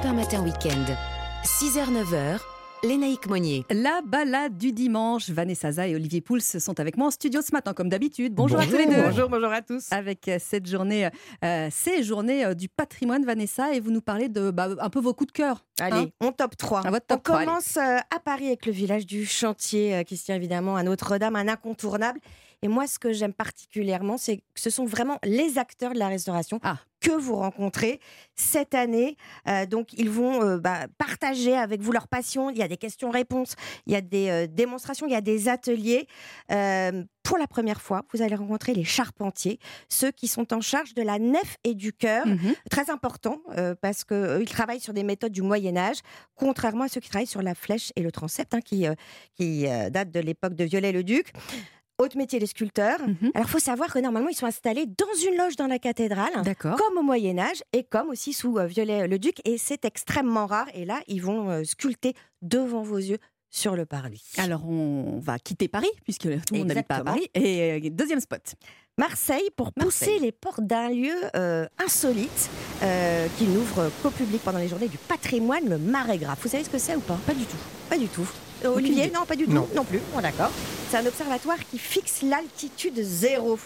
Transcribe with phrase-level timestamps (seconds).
[0.00, 0.84] Europe 1 Matin Week-end.
[1.44, 2.38] 6h-9h,
[2.84, 3.66] Lénaïque Monnier.
[3.70, 5.28] La balade du dimanche.
[5.30, 8.34] Vanessa Zah et Olivier Pouls sont avec moi en studio ce matin, comme d'habitude.
[8.34, 9.02] Bonjour, à tous les deux.
[9.02, 9.92] Bonjour, bonjour à tous.
[9.92, 11.08] Avec euh, cette journée,
[11.44, 15.00] euh, ces journées euh, du patrimoine, Vanessa, et vous nous parlez de bah, un peu
[15.00, 15.64] vos coups de cœur.
[15.80, 16.86] Allez, hein on top 3.
[16.86, 20.16] À votre top on 3, commence à Paris avec le village du chantier euh, qui
[20.16, 22.20] se tient évidemment à Notre-Dame, un incontournable.
[22.62, 26.08] Et moi, ce que j'aime particulièrement, c'est que ce sont vraiment les acteurs de la
[26.08, 26.76] restauration Ah.
[27.00, 28.00] Que vous rencontrez
[28.34, 29.16] cette année.
[29.48, 32.50] Euh, donc, ils vont euh, bah, partager avec vous leur passion.
[32.50, 33.54] Il y a des questions-réponses,
[33.86, 36.06] il y a des euh, démonstrations, il y a des ateliers.
[37.22, 41.02] Pour la première fois, vous allez rencontrer les charpentiers, ceux qui sont en charge de
[41.02, 42.26] la nef et du cœur.
[42.26, 42.54] Mhm.
[42.70, 43.40] Très important
[43.80, 45.98] parce qu'ils travaillent sur des méthodes du Moyen Âge,
[46.34, 48.86] contrairement à ceux qui travaillent sur la flèche et le transept, hein, qui,
[49.36, 51.32] qui datent de l'époque de Viollet-le-Duc.
[52.00, 52.98] Autre métier, les sculpteurs.
[53.00, 53.30] Mhm.
[53.34, 56.32] Alors, il faut savoir que normalement, ils sont installés dans une loge dans la cathédrale,
[56.58, 59.40] comme au Moyen Âge, et comme aussi sous euh, Viollet-le-Duc.
[59.44, 60.66] Et c'est extrêmement rare.
[60.74, 63.18] Et là, ils vont euh, sculpter devant vos yeux
[63.50, 64.22] sur le parvis.
[64.38, 67.04] Alors, on va quitter Paris, puisque tout le monde n'habite pas à.
[67.04, 67.28] Paris.
[67.34, 68.54] Et euh, deuxième spot.
[68.96, 70.20] Marseille pour pousser Marseille.
[70.20, 72.50] les portes d'un lieu euh, insolite
[72.82, 76.40] euh, qui n'ouvre qu'au public pendant les journées du patrimoine, le Marégraphe.
[76.42, 77.18] Vous savez ce que c'est ou pas?
[77.26, 77.56] Pas du tout.
[77.88, 78.28] Pas du tout.
[78.64, 79.52] Euh, Olivier, non, pas du tout.
[79.52, 79.66] Non.
[79.74, 80.00] Non, plus.
[80.12, 80.50] Bon, d'accord.
[80.90, 83.60] C'est un observatoire qui fixe l'altitude zéro.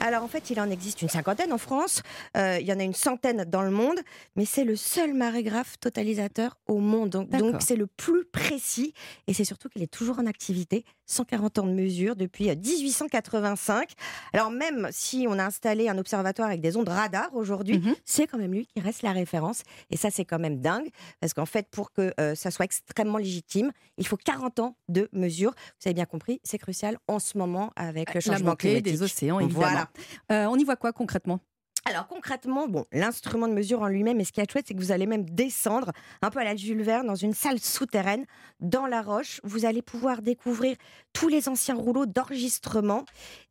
[0.00, 2.02] Alors en fait, il en existe une cinquantaine en France,
[2.36, 3.98] euh, il y en a une centaine dans le monde,
[4.36, 7.10] mais c'est le seul marégraphe totalisateur au monde.
[7.10, 8.94] Donc c'est le plus précis
[9.26, 13.90] et c'est surtout qu'il est toujours en activité, 140 ans de mesure depuis euh, 1885.
[14.32, 17.94] Alors même si on a installé un observatoire avec des ondes radar aujourd'hui, Mhm.
[18.04, 19.62] c'est quand même lui qui reste la référence.
[19.90, 20.88] Et ça, c'est quand même dingue,
[21.20, 25.08] parce qu'en fait, pour que euh, ça soit extrêmement légitime, il faut 40 ans de
[25.12, 25.50] mesure.
[25.80, 28.84] Vous avez bien compris, c'est crucial en ce moment avec le La changement montée climatique.
[28.92, 29.60] des océans, évidemment.
[29.66, 29.88] Voilà.
[30.32, 31.40] Euh, on y voit quoi concrètement?
[31.86, 34.78] Alors concrètement, bon, l'instrument de mesure en lui-même, et ce qui est chouette, c'est que
[34.80, 38.26] vous allez même descendre un peu à la Jules Verne dans une salle souterraine
[38.60, 39.40] dans la roche.
[39.44, 40.76] Vous allez pouvoir découvrir
[41.14, 43.04] tous les anciens rouleaux d'enregistrement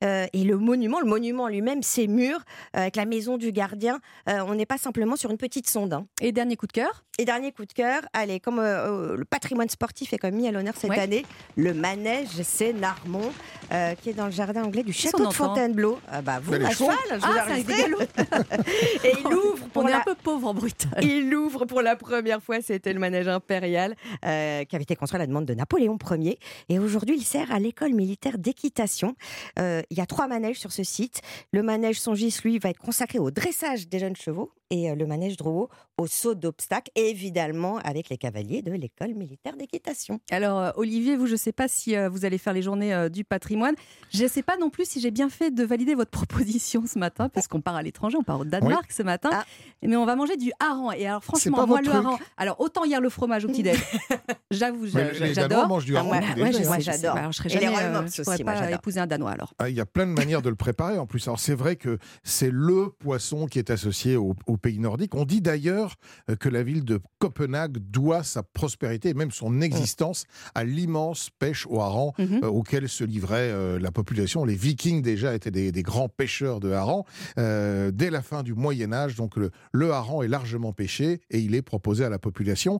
[0.03, 0.99] euh, et le monument.
[0.99, 2.39] Le monument en lui-même, ses murs
[2.75, 3.99] euh, avec la maison du gardien.
[4.29, 5.91] Euh, on n'est pas simplement sur une petite sonde.
[5.93, 6.05] hein.
[6.21, 7.03] Et dernier coup de cœur?
[7.17, 10.75] Et dernier coup de cœur, allez, comme le patrimoine sportif est comme mis à l'honneur
[10.77, 10.99] cette Ouais.
[10.99, 11.25] année,
[11.57, 13.33] le manège Sénarmont,
[13.73, 15.99] euh, qui est dans le jardin anglais du château de Fontainebleau.
[16.09, 17.97] Ah bah vous, à cheval, je vous Ah, rigolo.
[19.03, 19.99] Et il ouvre pour On est la...
[19.99, 20.55] un peu pauvre en.
[21.01, 25.17] Il ouvre pour la première fois, c'était le manège impérial euh, qui avait été construit
[25.17, 26.39] à la demande de Napoléon Ier.
[26.69, 29.15] Et aujourd'hui, il sert à l'école militaire d'équitation.
[29.57, 31.21] Euh, il y a trois manèges sur ce site.
[31.51, 35.37] Le manège Songis, lui, va être consacré au dressage des jeunes chevaux et le manège
[35.37, 40.19] Drouot au saut d'obstacles, évidemment avec les cavaliers de l'école militaire d'équitation.
[40.31, 43.23] Alors, euh, Olivier, vous, je ne sais pas si vous allez faire les journées du
[43.23, 43.75] patrimoine.
[44.13, 46.97] Je ne sais pas non plus si j'ai bien fait de valider votre proposition ce
[46.99, 49.29] matin, parce qu'on part à l'étranger, on part au Danemark ce matin.
[49.33, 49.45] Ah.
[49.81, 50.91] Mais on va manger du hareng.
[50.97, 52.17] Et alors, franchement, moi, le hareng.
[52.37, 53.77] Alors, autant hier le fromage au petit-déj.
[54.51, 55.67] J'avoue, j'adore.
[55.67, 56.65] mangent du Ah, hareng moi- ouais.
[56.65, 57.15] Moi, j'adore.
[57.15, 58.75] Alors, je serais jamais, euh, je pourrais aussi, moi, pas j'adore.
[58.79, 59.53] épouser un Danois alors.
[59.59, 61.27] Ah, Il y a plein de manières de le préparer en plus.
[61.27, 65.15] Alors c'est vrai que c'est le poisson qui est associé au, au pays nordique.
[65.15, 65.95] On dit d'ailleurs
[66.29, 70.25] euh, que la ville de Copenhague doit sa prospérité et même son existence
[70.55, 72.41] à l'immense pêche au hareng Mhm.
[72.43, 74.45] euh, auquel se livrait euh, la population.
[74.45, 77.03] Les Vikings déjà étaient des, des grands pêcheurs de hareng.
[77.37, 81.39] Euh, dès la fin du Moyen Âge, donc le, le hareng est largement pêché et
[81.39, 82.79] il est proposé à la population.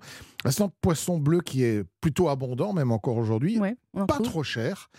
[0.50, 4.20] C'est un poisson bleu qui est plutôt abondant, même encore aujourd'hui Ouais, on en pas
[4.20, 4.90] trop cher.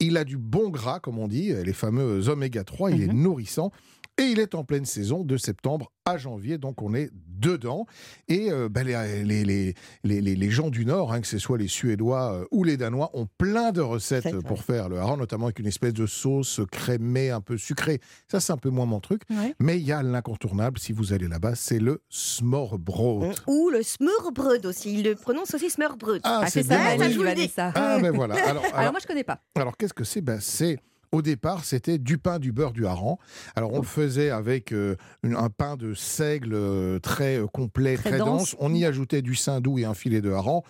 [0.00, 2.90] Il a du bon gras, comme on dit, les fameux oméga 3.
[2.90, 3.22] Il est Mhm.
[3.22, 3.70] nourrissant.
[4.16, 7.84] Et il est en pleine saison de septembre à janvier, donc on est dedans.
[8.28, 11.38] Et euh, ben, les, les, les, les, les- les gens du Nord, hein, que ce
[11.38, 15.16] soit les Suédois euh, ou les Danois, ont plein de recettes pour faire le hareng,
[15.18, 17.98] notamment avec une espèce de sauce crémée, un peu sucrée.
[18.30, 19.22] Ça, c'est un peu moins mon truc.
[19.30, 19.52] Ouais.
[19.58, 23.34] Mais il y a l'incontournable, si vous allez là-bas, c'est le smørbrød.
[23.48, 24.94] Ou le smørbrød aussi.
[24.94, 26.20] Il le prononce aussi smørbrød.
[26.22, 27.50] Ah, Ah, c'est ça, ça, je vous le dis.
[27.56, 27.72] Vanessa.
[27.74, 28.34] Ah, mais voilà.
[28.46, 29.40] Alors, Alors, alors- moi, je connais pas.
[29.56, 30.20] Alors, qu'est-ce que c'est?
[30.20, 30.78] Ben, C'est
[31.14, 33.16] au départ, c'était du pain, du beurre, du hareng.
[33.56, 37.96] Alors, on le faisait avec euh, une- un pain de seigle euh, très euh, complet,
[37.96, 38.50] Très très, dense.
[38.52, 38.56] dense.
[38.58, 40.62] On y ajoutait du saindoux et un filet de hareng,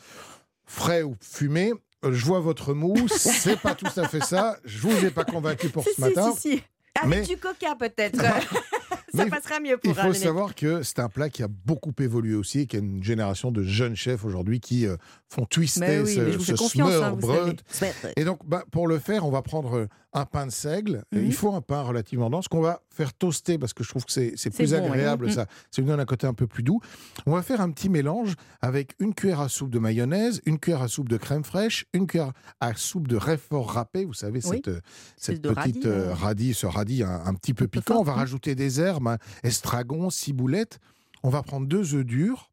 [0.67, 1.73] frais ou fumé.
[2.08, 4.58] Je vois votre mousse, c'est pas tout à fait ça.
[4.64, 6.32] Je vous ai pas convaincu pour Si, ce matin.
[6.38, 6.62] si.
[7.00, 8.23] Avec Mais- du coca peut-être.
[9.14, 12.34] Ça passera mieux pour Il faut savoir que c'est un plat qui a beaucoup évolué
[12.34, 14.96] aussi et qu'il y a une génération de jeunes chefs aujourd'hui qui euh,
[15.28, 17.61] font twister oui, ce, ce hein, smørbrød.
[17.69, 17.93] savez.
[18.16, 21.02] Et donc, bah, pour le faire, on va prendre euh, un pain de seigle.
[21.14, 21.26] Euh, Mhm.
[21.26, 24.12] Il faut un pain relativement dense qu'on va faire toaster parce que je trouve que
[24.12, 25.26] c'est plus bon, agréable.
[25.26, 25.32] Mhm.
[25.32, 26.81] Ça, ça lui donne un côté un peu plus doux.
[27.26, 30.82] On va faire un petit mélange avec une cuillère à soupe de mayonnaise, une cuillère
[30.82, 34.05] à soupe de crème fraîche, une cuillère à soupe de réfort râpé.
[34.05, 34.56] Vous savez, Oui.
[34.56, 34.81] cette, euh,
[35.17, 36.14] cette de radis, petite euh, là.
[36.14, 37.94] radis, ce radis un, un petit peu piquant.
[37.94, 38.19] fort, on va mhm.
[38.19, 40.79] rajouter des herbes, hein, estragon, ciboulette.
[41.23, 42.51] On va prendre deux œufs durs.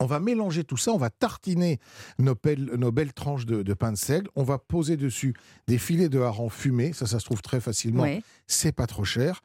[0.00, 1.78] On va mélanger tout ça, on va tartiner
[2.18, 5.34] nos belles, nos belles tranches de, de pain de seigle, on va poser dessus
[5.68, 8.20] des filets de hareng fumés, ça ça se trouve très facilement, Ouais.
[8.48, 9.40] c'est pas trop cher.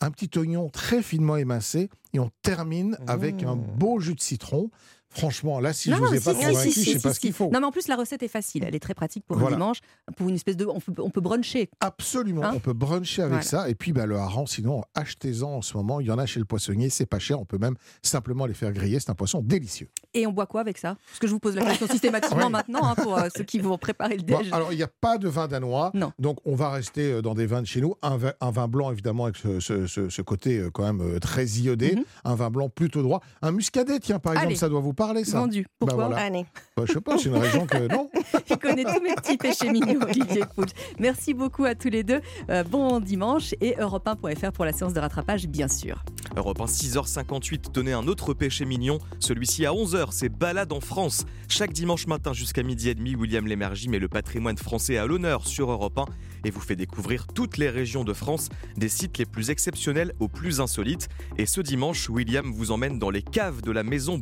[0.00, 4.70] Un petit oignon très finement émincé et on termine avec un beau jus de citron.
[5.14, 7.12] Franchement, là, si Non, je vous ai si, pas si, convaincu, si, je sais pas
[7.14, 7.50] ce qu'il faut.
[7.52, 8.64] Non, mais en plus, la recette est facile.
[8.66, 9.56] Elle est très pratique pour Voilà.
[9.56, 9.80] un dimanche,
[10.16, 10.64] pour une espèce de.
[10.66, 11.70] On peut, on peut bruncher.
[11.80, 13.46] Absolument, Hein on peut bruncher avec Voilà.
[13.46, 13.68] ça.
[13.68, 16.00] Et puis bah, le hareng, sinon, achetez-en en ce moment.
[16.00, 17.38] Il y en a chez le poissonnier, c'est pas cher.
[17.40, 19.00] On peut même simplement les faire griller.
[19.00, 19.88] C'est un poisson délicieux.
[20.14, 20.96] Et on boit quoi avec ça?
[21.06, 23.76] Parce que je vous pose la question systématiquement maintenant hein, pour euh, ceux qui vont
[23.78, 24.52] préparer le Bon, déj.
[24.52, 25.90] alors, il n'y a pas de vin danois.
[25.94, 26.12] Non.
[26.18, 27.94] Donc, on va rester euh, dans des vins de chez nous.
[28.02, 31.18] Un vin, un vin blanc, évidemment, avec ce, ce- ce- ce côté euh, quand même
[31.20, 31.96] très iodé.
[31.96, 32.04] Mhm.
[32.24, 33.20] Un vin blanc plutôt droit.
[33.42, 35.66] Un muscadet, tiens, par exemple, ça doit vous parler, ça Vendu.
[35.78, 36.24] Pourquoi voilà.
[36.24, 36.46] Allez.
[36.76, 37.88] Bah, Je sais pas, c'est une région que.
[37.88, 38.10] Non
[38.50, 40.70] Il connaît tous mes petits péchés mignons, Olivier Pouch.
[40.98, 42.20] Merci beaucoup à tous les deux.
[42.50, 46.02] Euh, bon dimanche et europe1.fr pour la séance de rattrapage, bien sûr.
[46.36, 51.26] Europe 1, 6h58, tenez un autre péché mignon, celui-ci à 11h, c'est Balade en France.
[51.48, 55.46] Chaque dimanche matin jusqu'à midi et demi, William Lémergie met le patrimoine français à l'honneur
[55.46, 56.06] sur Europe 1
[56.44, 60.28] et vous fait découvrir toutes les régions de France, des sites les plus exceptionnels aux
[60.28, 61.08] plus insolites.
[61.36, 64.18] Et ce dimanche, William vous emmène dans les caves de la maison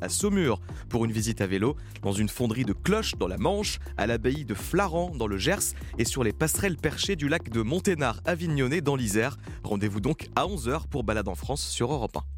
[0.00, 3.78] À Saumur pour une visite à vélo, dans une fonderie de cloches dans la Manche,
[3.96, 7.62] à l'abbaye de Flaran dans le Gers et sur les passerelles perchées du lac de
[7.62, 9.36] Monténard avignonné dans l'Isère.
[9.62, 12.28] Rendez-vous donc à 11h pour Balade en France sur Europe 1.